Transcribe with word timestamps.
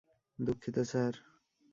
দুঃখিত, 0.39 0.75
স্যার! 0.91 1.13